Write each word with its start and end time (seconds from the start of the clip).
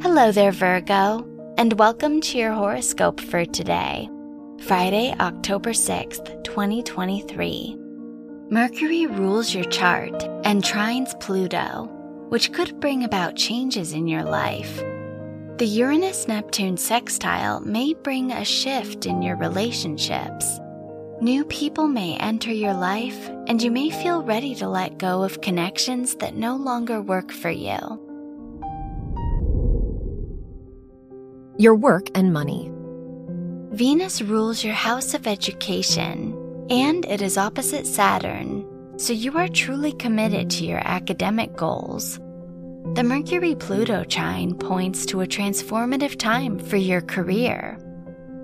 Hello 0.00 0.30
there, 0.30 0.52
Virgo, 0.52 1.26
and 1.58 1.72
welcome 1.72 2.20
to 2.20 2.38
your 2.38 2.52
horoscope 2.52 3.20
for 3.20 3.44
today, 3.44 4.08
Friday, 4.60 5.12
October 5.18 5.70
6th, 5.70 6.44
2023. 6.44 7.76
Mercury 8.48 9.06
rules 9.06 9.52
your 9.52 9.64
chart 9.64 10.14
and 10.44 10.62
trines 10.62 11.18
Pluto, 11.18 11.90
which 12.28 12.52
could 12.52 12.78
bring 12.78 13.02
about 13.02 13.34
changes 13.34 13.92
in 13.92 14.06
your 14.06 14.22
life. 14.22 14.76
The 15.56 15.66
Uranus 15.66 16.28
Neptune 16.28 16.76
sextile 16.76 17.58
may 17.58 17.92
bring 17.92 18.30
a 18.30 18.44
shift 18.44 19.04
in 19.04 19.20
your 19.20 19.36
relationships. 19.36 20.60
New 21.20 21.44
people 21.46 21.88
may 21.88 22.16
enter 22.18 22.52
your 22.52 22.74
life, 22.74 23.28
and 23.48 23.60
you 23.60 23.72
may 23.72 23.90
feel 23.90 24.22
ready 24.22 24.54
to 24.54 24.68
let 24.68 24.98
go 24.98 25.24
of 25.24 25.40
connections 25.40 26.14
that 26.16 26.36
no 26.36 26.54
longer 26.54 27.02
work 27.02 27.32
for 27.32 27.50
you. 27.50 28.07
Your 31.60 31.74
work 31.74 32.08
and 32.14 32.32
money. 32.32 32.70
Venus 33.72 34.22
rules 34.22 34.62
your 34.62 34.74
house 34.74 35.12
of 35.12 35.26
education, 35.26 36.32
and 36.70 37.04
it 37.06 37.20
is 37.20 37.36
opposite 37.36 37.84
Saturn, 37.84 38.64
so 38.96 39.12
you 39.12 39.36
are 39.36 39.48
truly 39.48 39.90
committed 39.94 40.50
to 40.50 40.64
your 40.64 40.78
academic 40.86 41.56
goals. 41.56 42.20
The 42.94 43.02
Mercury 43.02 43.56
Pluto 43.56 44.04
trine 44.04 44.54
points 44.54 45.04
to 45.06 45.22
a 45.22 45.26
transformative 45.26 46.16
time 46.16 46.60
for 46.60 46.76
your 46.76 47.00
career. 47.00 47.76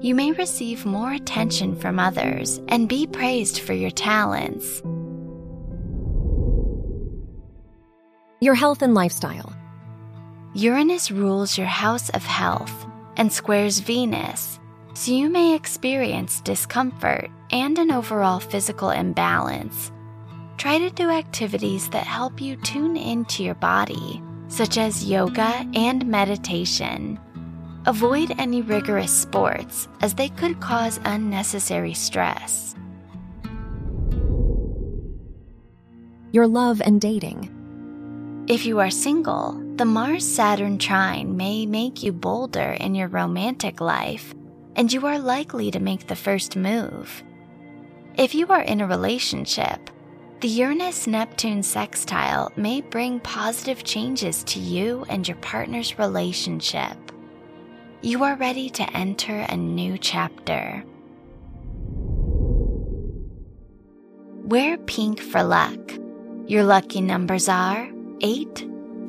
You 0.00 0.16
may 0.16 0.32
receive 0.32 0.84
more 0.84 1.12
attention 1.12 1.76
from 1.76 2.00
others 2.00 2.60
and 2.66 2.88
be 2.88 3.06
praised 3.06 3.60
for 3.60 3.74
your 3.74 3.92
talents. 3.92 4.82
Your 8.40 8.56
health 8.56 8.82
and 8.82 8.92
lifestyle. 8.92 9.54
Uranus 10.54 11.12
rules 11.12 11.56
your 11.56 11.68
house 11.68 12.08
of 12.10 12.24
health 12.24 12.88
and 13.16 13.32
squares 13.32 13.78
Venus, 13.78 14.58
so 14.94 15.12
you 15.12 15.28
may 15.28 15.54
experience 15.54 16.40
discomfort 16.40 17.30
and 17.50 17.78
an 17.78 17.90
overall 17.90 18.40
physical 18.40 18.90
imbalance. 18.90 19.90
Try 20.56 20.78
to 20.78 20.90
do 20.90 21.10
activities 21.10 21.88
that 21.90 22.06
help 22.06 22.40
you 22.40 22.56
tune 22.56 22.96
into 22.96 23.42
your 23.42 23.56
body, 23.56 24.22
such 24.48 24.78
as 24.78 25.04
yoga 25.04 25.68
and 25.74 26.06
meditation. 26.06 27.18
Avoid 27.86 28.34
any 28.38 28.62
rigorous 28.62 29.12
sports 29.12 29.88
as 30.00 30.14
they 30.14 30.28
could 30.30 30.60
cause 30.60 31.00
unnecessary 31.04 31.92
stress. 31.92 32.74
Your 36.32 36.46
love 36.46 36.80
and 36.84 37.00
dating. 37.00 37.50
If 38.48 38.64
you 38.66 38.80
are 38.80 38.90
single, 38.90 39.63
the 39.76 39.84
Mars 39.84 40.24
Saturn 40.24 40.78
trine 40.78 41.36
may 41.36 41.66
make 41.66 42.00
you 42.02 42.12
bolder 42.12 42.76
in 42.78 42.94
your 42.94 43.08
romantic 43.08 43.80
life, 43.80 44.32
and 44.76 44.92
you 44.92 45.04
are 45.04 45.18
likely 45.18 45.72
to 45.72 45.80
make 45.80 46.06
the 46.06 46.14
first 46.14 46.54
move. 46.54 47.24
If 48.16 48.36
you 48.36 48.46
are 48.48 48.62
in 48.62 48.80
a 48.80 48.86
relationship, 48.86 49.90
the 50.40 50.48
Uranus 50.48 51.08
Neptune 51.08 51.64
sextile 51.64 52.52
may 52.54 52.82
bring 52.82 53.18
positive 53.18 53.82
changes 53.82 54.44
to 54.44 54.60
you 54.60 55.04
and 55.08 55.26
your 55.26 55.38
partner's 55.38 55.98
relationship. 55.98 56.96
You 58.00 58.22
are 58.22 58.36
ready 58.36 58.70
to 58.70 58.96
enter 58.96 59.40
a 59.48 59.56
new 59.56 59.98
chapter. 59.98 60.84
Wear 64.44 64.78
pink 64.78 65.18
for 65.20 65.42
luck. 65.42 65.80
Your 66.46 66.62
lucky 66.62 67.00
numbers 67.00 67.48
are 67.48 67.90
8, 68.20 68.73